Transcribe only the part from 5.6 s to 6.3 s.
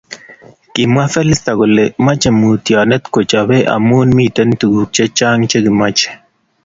kimochei.